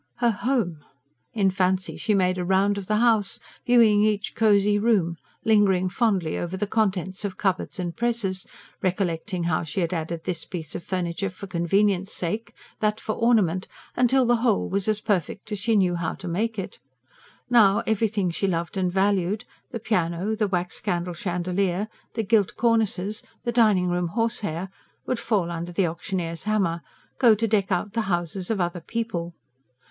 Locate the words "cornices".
22.57-23.21